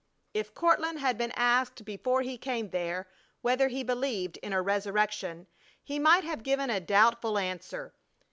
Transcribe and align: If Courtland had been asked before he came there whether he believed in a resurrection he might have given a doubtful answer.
If 0.33 0.55
Courtland 0.55 0.97
had 0.99 1.15
been 1.15 1.31
asked 1.35 1.85
before 1.85 2.23
he 2.23 2.35
came 2.35 2.71
there 2.71 3.07
whether 3.41 3.67
he 3.67 3.83
believed 3.83 4.37
in 4.37 4.51
a 4.51 4.59
resurrection 4.59 5.45
he 5.83 5.99
might 5.99 6.23
have 6.23 6.41
given 6.41 6.71
a 6.71 6.79
doubtful 6.79 7.37
answer. 7.37 7.93